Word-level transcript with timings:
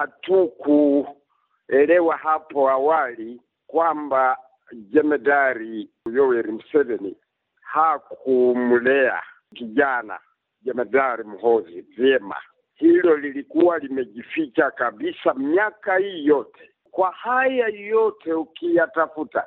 hatukuelewa 0.00 2.16
hapo 2.16 2.70
awali 2.70 3.40
kwamba 3.66 4.38
jemedari 4.72 5.90
Yoweri 6.12 6.52
Museveni 6.52 7.16
hakumlea 7.60 9.22
kijana 9.54 10.18
jemedari 10.62 11.24
Muhoozi 11.24 11.80
vyema. 11.80 12.36
Hilo 12.74 13.16
lilikuwa 13.16 13.78
limejificha 13.78 14.70
kabisa 14.70 15.34
miaka 15.34 15.96
hii 15.96 16.26
yote. 16.26 16.70
Kwa 16.90 17.10
haya 17.10 17.68
yote 17.68 18.32
ukiyatafuta, 18.32 19.46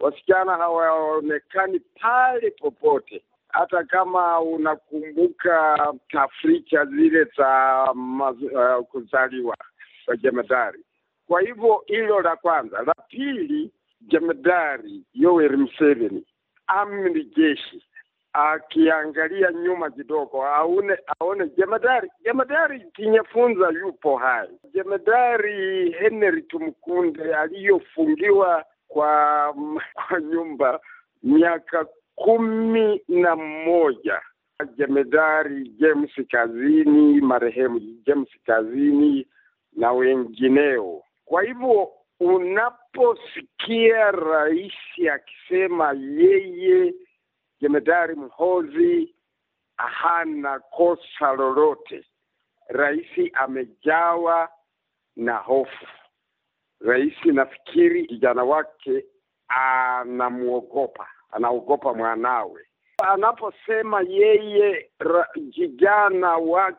wasichana 0.00 0.56
hawaonekani 0.56 1.80
pale 2.00 2.50
popote 2.50 3.24
hata 3.48 3.84
kama 3.84 4.40
unakumbuka 4.40 5.78
tafrija 6.08 6.84
zile 6.84 7.24
za 7.24 7.84
uh, 7.92 8.86
kuzaliwa 8.86 9.56
kwa 10.10 10.16
jemedari. 10.16 10.84
Kwa 11.28 11.40
hivyo 11.40 11.82
hilo 11.86 12.20
la 12.20 12.36
kwanza. 12.36 12.82
La 12.82 12.94
pili, 13.08 13.70
jemedari 14.00 15.02
Yoweri 15.14 15.56
Museveni, 15.56 16.24
amri 16.66 17.24
jeshi, 17.24 17.82
akiangalia 18.32 19.52
nyuma 19.52 19.90
kidogo 19.90 20.42
aone 20.46 20.96
aone 21.20 21.48
jemedari 21.56 22.10
jemedari 22.24 22.80
Tinyefunza 22.94 23.68
yupo 23.70 24.16
hai, 24.16 24.48
jemedari 24.74 25.90
Henry 25.92 26.42
Tumukunde 26.42 27.34
aliyofungiwa 27.34 28.64
kwa 28.88 29.54
kwa 29.94 30.20
nyumba 30.20 30.80
miaka 31.22 31.86
kumi 32.14 33.00
na 33.08 33.36
moja 33.36 34.20
jemedari 34.76 35.68
James 35.80 36.10
Kazini, 36.30 37.20
marehemu 37.20 37.80
James 38.06 38.28
Kazini 38.46 39.26
na 39.72 39.92
wengineo. 39.92 41.02
Kwa 41.24 41.42
hivyo 41.42 41.92
unaposikia 42.20 44.10
rais 44.10 44.72
akisema 45.14 45.92
yeye 45.92 46.94
jemedari 47.60 48.14
Mhozi 48.14 49.14
hana 49.76 50.58
kosa 50.60 51.32
lolote, 51.32 52.04
rais 52.68 53.30
amejawa 53.34 54.48
na 55.16 55.36
hofu. 55.36 55.86
Rais 56.80 57.14
nafikiri 57.24 58.06
kijana 58.06 58.44
wake 58.44 59.04
anamwogopa 59.48 61.06
anaogopa 61.30 61.94
mwanawe 61.94 62.66
anaposema 63.02 64.00
yeye 64.08 64.90
kijana 65.52 66.36
wake 66.36 66.78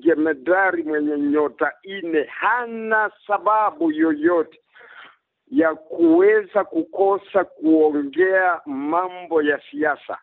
jemedari 0.00 0.82
mwenye 0.82 1.18
nyota 1.18 1.72
ine 1.82 2.22
hana 2.24 3.10
sababu 3.26 3.92
yoyote 3.92 4.60
ya 5.50 5.74
kuweza 5.74 6.64
kukosa 6.64 7.44
kuongea 7.44 8.60
mambo 8.66 9.42
ya 9.42 9.60
siasa. 9.70 10.18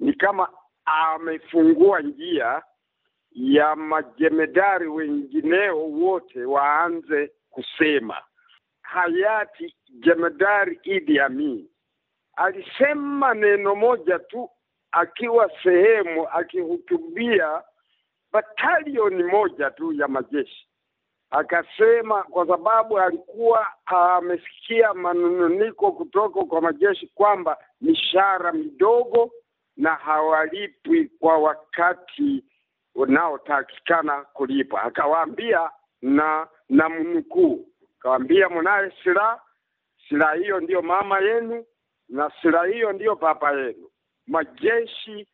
Ni 0.00 0.12
kama 0.12 0.48
amefungua 0.84 2.00
njia 2.00 2.62
ya 3.32 3.76
majemedari 3.76 4.88
wengineo 4.88 5.78
wote 5.78 6.44
waanze 6.44 7.32
kusema. 7.50 8.16
Hayati 8.82 9.76
jemedari 9.90 10.80
Idi 10.82 11.20
Amin 11.20 11.68
alisema 12.36 13.34
neno 13.34 13.74
moja 13.74 14.18
tu 14.18 14.50
akiwa 14.92 15.50
sehemu 15.62 16.28
akihutubia 16.28 17.62
batalioni 18.32 19.22
moja 19.22 19.70
tu 19.70 19.92
ya 19.92 20.08
majeshi, 20.08 20.68
akasema 21.30 22.22
kwa 22.22 22.46
sababu 22.46 22.98
alikuwa 22.98 23.66
amesikia 23.86 24.94
manununiko 24.94 25.92
kutoka 25.92 26.44
kwa 26.44 26.60
majeshi 26.60 27.06
kwamba 27.06 27.58
mishahara 27.80 28.52
midogo 28.52 29.30
na 29.76 29.94
hawalipwi 29.94 31.08
kwa 31.20 31.38
wakati 31.38 32.44
unaotakikana 32.94 34.22
kulipa. 34.22 34.82
Akawaambia 34.82 35.70
na 36.02 36.48
na 36.68 36.88
mnukuu, 36.88 37.68
akawaambia 37.98 38.48
mnaye 38.48 38.92
silaha, 39.02 39.40
silaha 40.08 40.34
hiyo 40.34 40.60
ndiyo 40.60 40.82
mama 40.82 41.18
yenu 41.20 41.64
na 42.08 42.32
silaha 42.42 42.66
hiyo 42.66 42.92
ndiyo 42.92 43.16
papa 43.16 43.52
yenu. 43.52 43.88
Majeshi 44.26 45.26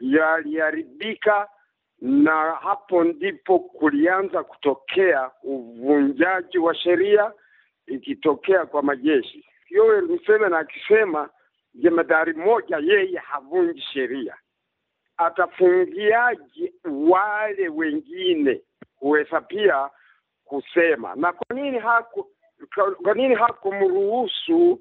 yaliharibika, 0.00 1.48
na 2.00 2.52
hapo 2.52 3.04
ndipo 3.04 3.58
kulianza 3.58 4.44
kutokea 4.44 5.30
uvunjaji 5.42 6.58
wa 6.58 6.74
sheria 6.74 7.32
ikitokea 7.86 8.66
kwa 8.66 8.82
majeshi. 8.82 9.44
Yoweri 9.70 10.06
Museveni 10.06 10.54
akisema 10.54 11.28
jemedari 11.74 12.32
moja 12.32 12.76
yeye 12.78 13.18
havunji 13.18 13.80
sheria, 13.80 14.34
atafungiaje 15.16 16.72
wale 16.84 17.68
wengine 17.68 18.60
kuweza 18.96 19.40
pia 19.40 19.90
kusema? 20.44 21.14
Na 21.14 21.32
kwa 21.32 21.56
nini 21.56 21.78
haku 21.78 22.26
kwa 23.02 23.14
nini 23.14 23.34
hakumruhusu 23.34 24.80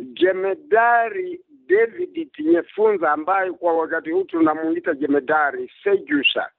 jemedari 0.00 1.40
David 1.70 2.32
Tinyefunza 2.32 3.12
ambaye 3.12 3.52
kwa 3.52 3.72
wakati 3.78 4.10
huu 4.10 4.24
tunamuita 4.24 4.94
jemedari 4.94 5.72
Sejusa 5.84 6.50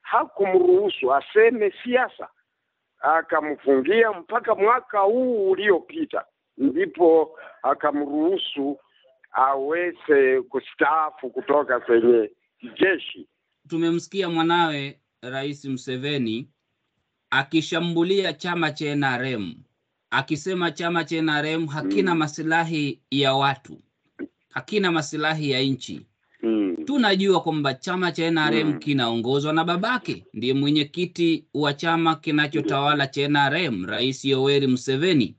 hakumruhusu 0.00 1.14
aseme 1.14 1.72
siasa, 1.84 2.28
akamfungia 3.00 4.12
mpaka 4.12 4.54
mwaka 4.54 5.00
huu 5.00 5.50
uliopita, 5.50 6.24
ndipo 6.56 7.38
akamruhusu 7.62 8.78
aweze 9.32 10.42
kustaafu 10.42 11.30
kutoka 11.30 11.80
kwenye 11.80 12.30
jeshi. 12.80 13.28
Tumemsikia 13.68 14.28
mwanawe 14.28 15.00
Rais 15.22 15.64
Museveni 15.64 16.48
akishambulia 17.30 18.32
chama 18.32 18.70
cha 18.70 18.94
NRM 18.96 19.54
akisema 20.10 20.70
chama 20.70 21.04
cha 21.04 21.22
NRM 21.22 21.66
hakina 21.66 22.12
Mm. 22.14 22.18
masilahi 22.18 23.02
ya 23.10 23.34
watu, 23.34 23.78
hakina 24.56 24.92
masilahi 24.92 25.50
ya 25.50 25.60
nchi. 25.62 26.06
Mm. 26.42 26.76
Tunajua 26.84 27.40
kwamba 27.42 27.74
chama 27.74 28.12
cha 28.12 28.30
NRM 28.30 28.66
Mm. 28.68 28.78
kinaongozwa 28.78 29.52
na 29.52 29.64
babake, 29.64 30.24
ndiye 30.34 30.54
mwenyekiti 30.54 31.44
wa 31.54 31.72
chama 31.74 32.14
kinachotawala 32.16 33.06
cha 33.06 33.22
NRM, 33.28 33.86
Rais 33.86 34.24
Yoweri 34.24 34.66
Museveni. 34.66 35.36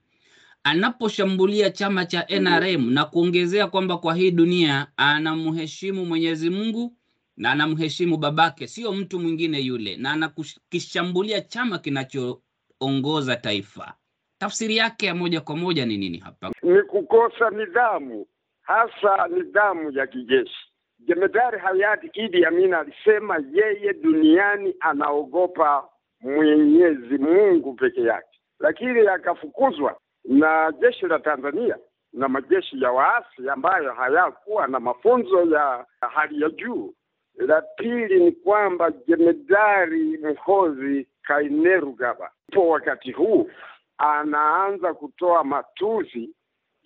Anaposhambulia 0.63 1.69
chama 1.69 2.06
cha 2.06 2.25
NRM 2.29 2.89
na 2.94 3.06
kuongezea 3.06 3.67
kwamba 3.67 3.97
kwa 3.97 4.16
hii 4.16 4.31
dunia 4.31 4.88
anamheshimu 4.97 6.06
Mwenyezi 6.06 6.50
Mungu 6.50 6.94
na 7.38 7.51
anamheshimu 7.51 8.17
babake, 8.17 8.67
sio 8.67 8.94
mtu 8.94 9.19
mwingine 9.19 9.59
yule, 9.59 9.95
na 9.97 10.11
anakishambulia 10.11 11.41
chama 11.41 11.77
kinachoongoza 11.79 13.35
taifa. 13.35 13.94
Tafsiri 14.38 14.77
yake 14.77 15.06
ya 15.06 15.16
moja 15.16 15.41
kwa 15.41 15.56
moja 15.57 15.85
ni 15.85 15.97
nini 15.97 16.17
hapa? 16.17 16.51
ni 16.63 16.81
kukosa 16.83 17.50
nidhamu, 17.50 18.25
hasa 18.67 19.28
nidhamu 19.28 19.91
ya 19.91 20.07
kijeshi. 20.07 20.72
Jemedari 21.00 21.59
hayati 21.59 22.07
Idi 22.13 22.45
Amin 22.45 22.73
alisema 22.73 23.44
yeye 23.53 23.94
duniani 23.94 24.75
anaogopa 24.79 25.89
Mwenyezi 26.22 27.17
Mungu 27.17 27.73
peke 27.73 28.01
yake, 28.01 28.39
lakini 28.59 29.07
akafukuzwa 29.07 29.97
na 30.25 30.72
jeshi 30.81 31.06
la 31.07 31.19
Tanzania 31.19 31.77
na 32.13 32.27
majeshi 32.27 32.81
ya 32.83 32.91
waasi 32.91 33.50
ambayo 33.50 33.94
hayakuwa 33.94 34.67
na 34.67 34.79
mafunzo 34.79 35.41
ya 35.45 35.85
hali 36.09 36.41
ya 36.41 36.50
juu. 36.50 36.94
La 37.38 37.61
pili 37.61 38.19
ni 38.25 38.31
kwamba 38.31 38.91
jemedari 39.07 40.17
mhozi 40.17 41.07
Kainerugaba 41.22 42.31
po 42.53 42.69
wakati 42.69 43.11
huu 43.11 43.50
anaanza 43.97 44.94
kutoa 44.94 45.44
matuzi 45.44 46.30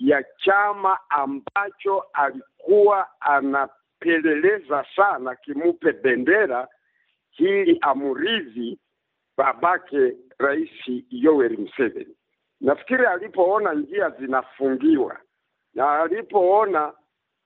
ya 0.02 0.24
chama 0.38 0.98
ambacho 1.10 2.06
alikuwa 2.14 3.08
anapeleleza 3.22 4.86
sana 4.96 5.36
kimupe 5.36 5.92
bendera 5.92 6.68
ili 7.38 7.78
amurizi 7.82 8.80
babake 9.38 10.14
Rais 10.40 10.70
Yoweri 11.10 11.58
Museveni. 11.58 12.16
Nafikiri 12.62 13.06
alipoona 13.06 13.74
njia 13.74 14.10
zinafungiwa 14.10 15.18
na 15.74 16.00
alipoona 16.00 16.94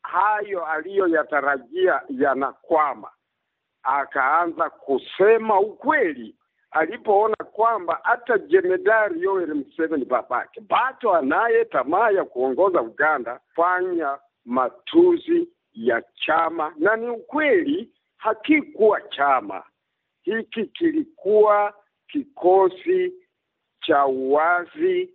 hayo 0.02 0.66
aliyoyatarajia 0.66 2.02
yanakwama, 2.10 3.10
akaanza 3.84 4.70
kusema 4.70 5.60
ukweli 5.60 6.36
alipoona 6.76 7.36
kwamba 7.36 8.00
hata 8.04 8.38
jemedari 8.38 9.22
Yoweri 9.22 9.54
Museveni 9.54 10.06
babake 10.06 10.62
bado 10.62 11.14
anaye 11.14 11.66
tamaa 11.66 12.10
ya 12.10 12.24
kuongoza 12.26 12.82
Uganda, 12.82 13.40
fanya 13.56 14.18
matuzi 14.46 15.48
ya 15.74 16.04
chama, 16.26 16.74
na 16.78 16.96
ni 16.96 17.10
ukweli, 17.10 17.90
hakikuwa 18.18 19.02
chama 19.02 19.64
hiki, 20.22 20.66
kilikuwa 20.66 21.74
kikosi 22.08 23.14
cha 23.82 24.06
uwazi 24.06 25.10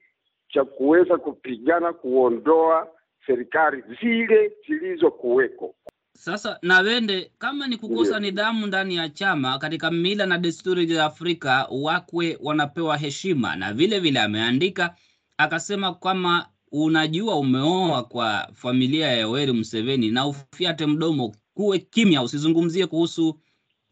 cha 0.49 0.65
kuweza 0.65 1.17
kupigana 1.19 1.93
kuondoa 1.93 2.89
serikali 3.27 3.85
zile 4.01 4.53
zilizokuweko. 4.69 5.75
Sasa 6.21 6.59
Nawende, 6.63 7.31
kama 7.39 7.67
ni 7.69 7.77
kukosa 7.77 8.11
yeah, 8.11 8.23
nidhamu 8.23 8.67
ndani 8.67 8.97
ya 8.97 9.09
chama, 9.09 9.59
katika 9.59 9.91
mila 9.91 10.27
na 10.27 10.39
desturi 10.39 10.87
za 10.87 11.05
Afrika 11.05 11.67
wakwe 11.71 12.39
wanapewa 12.43 12.97
heshima, 12.97 13.57
na 13.57 13.73
vile 13.73 14.01
vile 14.01 14.21
ameandika 14.21 14.95
akasema 15.39 15.95
kama 15.95 16.47
unajua 16.73 17.37
umeoa 17.37 18.05
kwa 18.05 18.49
familia 18.55 19.07
ya 19.07 19.17
Yoweri 19.19 19.53
Museveni 19.53 20.11
na 20.11 20.27
ufyate 20.27 20.87
mdomo, 20.87 21.35
kuwe 21.55 21.79
kimya, 21.79 22.23
usizungumzie 22.23 22.87
kuhusu 22.87 23.41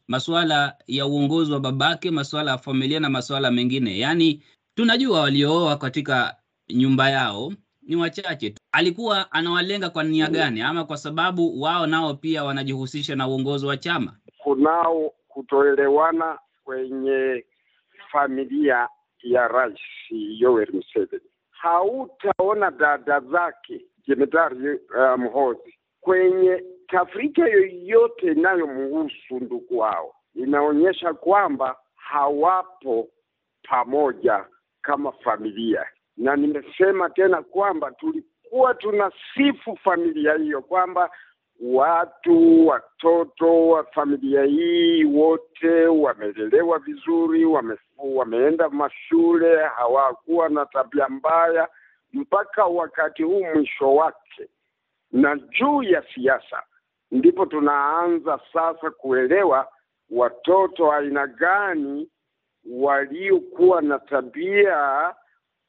masuala 0.08 0.76
ya 0.86 1.06
uongozi 1.06 1.52
wa 1.52 1.60
babake, 1.60 2.10
masuala 2.10 2.50
ya 2.50 2.58
familia 2.58 3.00
na 3.00 3.10
masuala 3.10 3.50
mengine. 3.50 3.98
Yaani 3.98 4.42
tunajua 4.74 5.20
waliooa 5.20 5.76
katika 5.76 6.36
nyumba 6.70 7.10
yao 7.10 7.52
ni 7.82 7.96
wachache 7.96 8.50
tu. 8.50 8.57
Alikuwa 8.72 9.32
anawalenga 9.32 9.90
kwa 9.90 10.04
nia 10.04 10.26
gani, 10.28 10.60
ama 10.62 10.84
kwa 10.84 10.96
sababu 10.96 11.60
wao 11.62 11.86
nao 11.86 12.14
pia 12.14 12.44
wanajihusisha 12.44 13.16
na 13.16 13.28
uongozi 13.28 13.66
wa 13.66 13.76
chama? 13.76 14.16
Kunao 14.38 15.12
kutoelewana 15.28 16.38
kwenye 16.64 17.44
familia 18.12 18.88
ya 19.22 19.48
Rais 19.48 19.78
Yoweri 20.10 20.72
Museveni. 20.72 21.22
Hautaona 21.50 22.70
dada 22.70 23.20
zake 23.20 23.80
Jemedari 24.06 24.74
uh, 24.74 25.18
Muhoozi 25.18 25.78
kwenye 26.00 26.64
tafrika 26.88 27.48
yoyote 27.48 28.26
inayomhusu 28.32 29.34
ndugu 29.40 29.78
wao, 29.78 30.14
inaonyesha 30.34 31.14
kwamba 31.14 31.76
hawapo 31.94 33.08
pamoja 33.68 34.44
kama 34.82 35.12
familia, 35.12 35.86
na 36.16 36.36
nimesema 36.36 37.10
tena 37.10 37.42
kwamba 37.42 37.90
tulikuwa 38.48 38.74
tunasifu 38.74 39.76
familia 39.76 40.34
hiyo 40.34 40.62
kwamba 40.62 41.10
watu 41.60 42.66
watoto 42.66 43.68
wa 43.68 43.84
familia 43.84 44.42
hii 44.44 45.04
wote 45.04 45.86
wamelelewa 45.86 46.78
vizuri, 46.78 47.44
wame, 47.44 47.76
wameenda 47.98 48.68
mashule, 48.68 49.64
hawakuwa 49.64 50.48
na 50.48 50.66
tabia 50.66 51.08
mbaya 51.08 51.68
mpaka 52.12 52.64
wakati 52.64 53.22
huu 53.22 53.44
mwisho 53.54 53.94
wake. 53.94 54.48
Na 55.12 55.36
juu 55.36 55.82
ya 55.82 56.04
siasa 56.14 56.62
ndipo 57.10 57.46
tunaanza 57.46 58.40
sasa 58.52 58.90
kuelewa 58.90 59.68
watoto 60.10 60.92
aina 60.92 61.26
gani 61.26 62.08
waliokuwa 62.70 63.82
na 63.82 63.98
tabia 63.98 65.14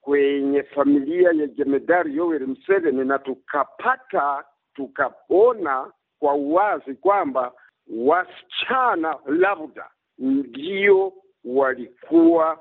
kwenye 0.10 0.64
familia 0.64 1.32
ya 1.32 1.48
jemedari 1.48 2.16
Yoweri 2.16 2.46
Museveni, 2.46 3.06
na 3.06 3.20
tukapata 3.20 4.44
tukaona 4.74 5.92
kwa 6.20 6.34
uwazi 6.34 6.94
kwamba 6.94 7.52
wasichana 7.88 9.16
labda 9.28 9.86
ndio 10.18 11.14
walikuwa 11.44 12.60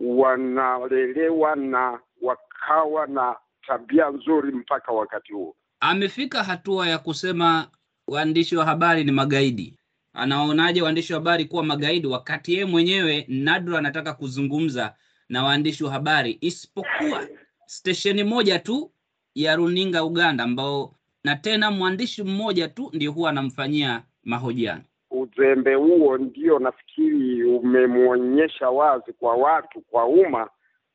wanalelewa 0.00 1.56
na 1.56 2.00
wakawa 2.22 3.06
na 3.06 3.36
tabia 3.66 4.10
nzuri 4.10 4.52
mpaka 4.52 4.92
wakati 4.92 5.32
huo. 5.32 5.56
Amefika 5.80 6.42
hatua 6.44 6.88
ya 6.88 6.98
kusema 6.98 7.68
waandishi 8.08 8.56
wa 8.56 8.64
habari 8.64 9.04
ni 9.04 9.12
magaidi. 9.12 9.74
Anaonaje 10.12 10.82
waandishi 10.82 11.12
wa 11.12 11.18
habari 11.18 11.44
kuwa 11.44 11.64
magaidi, 11.64 12.06
wakati 12.06 12.52
yeye 12.52 12.64
mwenyewe 12.64 13.24
nadra 13.28 13.78
anataka 13.78 14.12
kuzungumza 14.14 14.94
na 15.28 15.44
waandishi 15.44 15.84
wa 15.84 15.90
habari, 15.92 16.38
isipokuwa 16.40 17.28
stesheni 17.66 18.24
moja 18.24 18.58
tu 18.58 18.90
ya 19.34 19.56
runinga 19.56 20.04
Uganda, 20.04 20.44
ambao 20.44 20.94
na 21.24 21.36
tena 21.36 21.70
mwandishi 21.70 22.22
mmoja 22.22 22.68
tu 22.68 22.90
ndio 22.92 23.12
huwa 23.12 23.30
anamfanyia 23.30 24.02
mahojiano. 24.24 24.82
Uzembe 25.10 25.74
huo 25.74 26.18
ndio 26.18 26.58
nafikiri 26.58 27.44
umemwonyesha 27.44 28.70
wazi 28.70 29.12
kwa 29.12 29.34
watu, 29.36 29.80
kwa 29.80 30.04
umma 30.06 30.50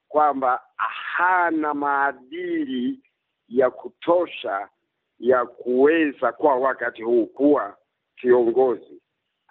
kwamba 0.08 0.62
hana 1.18 1.74
maadili 1.74 3.00
ya 3.50 3.70
kutosha 3.70 4.70
ya 5.20 5.46
kuweza 5.46 6.32
kwa 6.32 6.56
wakati 6.56 7.02
huu 7.04 7.26
kuwa 7.26 7.78
kiongozi. 8.16 9.02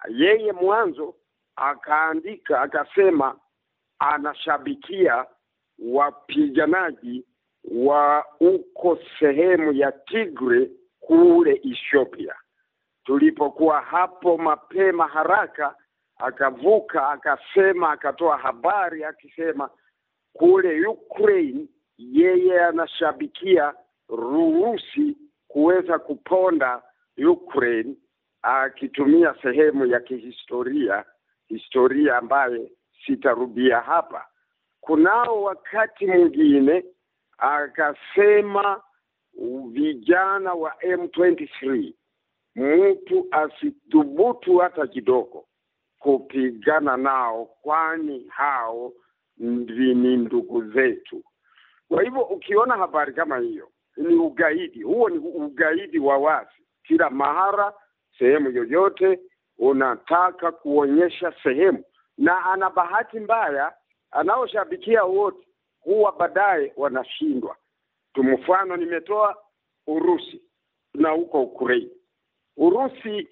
Yeye 0.09 0.51
mwanzo 0.51 1.15
akaandika 1.55 2.61
akasema 2.61 3.35
anashabikia 4.01 5.25
wapiganaji 5.79 7.25
wa 7.71 8.25
uko 8.39 8.99
sehemu 9.19 9.73
ya 9.73 9.91
Tigre 9.91 10.69
kule 10.99 11.61
Ethiopia. 11.63 12.35
Tulipokuwa 13.03 13.81
hapo 13.81 14.37
mapema 14.37 15.07
haraka, 15.07 15.75
akavuka 16.17 17.09
akasema, 17.09 17.91
akatoa 17.91 18.37
habari 18.37 19.03
akisema 19.03 19.69
kule 20.33 20.87
Ukraine 20.87 21.67
yeye 21.97 22.61
anashabikia 22.65 23.73
Urusi 24.09 25.17
kuweza 25.47 25.99
kuponda 25.99 26.81
Ukraine 27.29 27.95
akitumia 28.41 29.35
sehemu 29.41 29.85
ya 29.85 29.99
kihistoria, 29.99 31.05
historia 31.47 32.17
ambayo 32.17 32.69
sitarudia 33.05 33.79
hapa. 33.79 34.27
Kunao 34.81 35.43
wakati 35.43 36.07
mwingine 36.07 36.85
akasema 37.37 38.81
vijana 39.71 40.53
wa 40.53 40.71
M23 40.83 41.93
mtu 42.55 43.27
asithubutu 43.31 44.57
hata 44.57 44.87
kidogo 44.87 45.45
kupigana 45.99 46.97
nao, 46.97 47.45
kwani 47.61 48.25
hao 48.29 48.93
ni 49.37 50.17
ndugu 50.17 50.63
zetu. 50.71 51.23
Kwa 51.87 52.03
hivyo 52.03 52.21
ukiona 52.21 52.77
habari 52.77 53.13
kama 53.13 53.37
hiyo 53.37 53.69
ni 53.97 54.15
ugaidi, 54.15 54.81
huo 54.83 55.09
ni 55.09 55.17
ugaidi 55.17 55.99
wa 55.99 56.17
wazi. 56.17 56.51
Kila 56.83 57.09
mahara, 57.09 57.73
sehemu 58.19 58.49
yoyote 58.49 59.19
unataka 59.57 60.51
kuonyesha 60.51 61.33
sehemu, 61.43 61.83
na 62.21 62.45
ana 62.45 62.69
bahati 62.69 63.19
mbaya, 63.19 63.73
anaoshabikia 64.11 65.03
wote 65.03 65.47
huwa 65.79 66.11
baadaye 66.11 66.73
wanashindwa. 66.77 67.55
Tumfano 68.13 68.77
nimetoa 68.77 69.37
Urusi 69.87 70.41
na 70.93 71.09
huko 71.09 71.41
Ukraine. 71.43 71.89
Urusi 72.57 73.27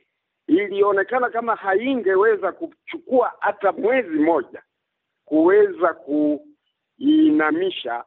ilionekana 0.47 1.29
kama 1.29 1.55
haingeweza 1.55 2.51
kuchukua 2.51 3.33
hata 3.39 3.71
mwezi 3.71 4.09
moja 4.19 4.63
kuweza 5.25 5.93
kuinamisha 6.97 8.03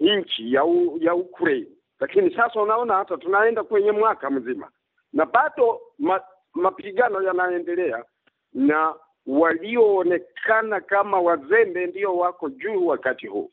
nchi 0.00 0.52
ya, 0.54 0.64
u, 0.64 0.98
ya 1.00 1.14
Ukraine, 1.14 1.66
lakini 2.00 2.34
sasa 2.34 2.62
unaona 2.62 2.94
hata 2.94 3.16
tunaenda 3.16 3.64
kwenye 3.64 3.92
mwaka 3.92 4.30
mzima 4.30 4.70
na 5.12 5.26
bado 5.26 5.80
ma, 5.98 6.20
mapigano 6.54 7.22
yanaendelea 7.22 8.04
na 8.52 8.94
walioonekana 9.26 10.80
kama 10.80 11.20
wazembe 11.20 11.86
ndio 11.86 12.16
wako 12.16 12.50
juu 12.50 12.86
wakati 12.86 13.26
huu. 13.26 13.50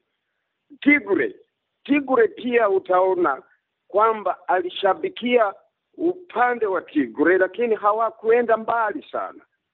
Tigre, 0.82 1.36
Tigre 1.84 2.28
pia 2.28 2.70
utaona 2.70 3.42
kwamba 3.88 4.48
alishabikia 4.48 5.54
upande 5.98 6.66
wa 6.66 6.82
Tigre, 6.82 7.38
lakini 7.38 7.76
hawakuenda 7.76 8.58
mbali 8.58 9.06
sana. 9.12 9.44